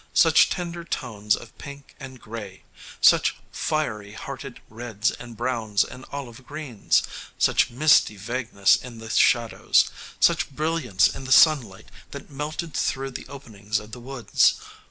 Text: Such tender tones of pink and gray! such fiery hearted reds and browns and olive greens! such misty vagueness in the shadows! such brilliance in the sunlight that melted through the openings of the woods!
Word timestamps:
Such 0.15 0.49
tender 0.49 0.83
tones 0.83 1.35
of 1.35 1.55
pink 1.59 1.95
and 1.99 2.19
gray! 2.19 2.63
such 3.01 3.35
fiery 3.51 4.13
hearted 4.13 4.59
reds 4.67 5.11
and 5.11 5.37
browns 5.37 5.83
and 5.83 6.05
olive 6.11 6.43
greens! 6.47 7.03
such 7.37 7.69
misty 7.69 8.17
vagueness 8.17 8.75
in 8.75 8.97
the 8.97 9.11
shadows! 9.11 9.91
such 10.19 10.49
brilliance 10.49 11.07
in 11.07 11.25
the 11.25 11.31
sunlight 11.31 11.89
that 12.09 12.31
melted 12.31 12.73
through 12.73 13.11
the 13.11 13.27
openings 13.27 13.77
of 13.77 13.91
the 13.91 13.99
woods! 14.01 14.55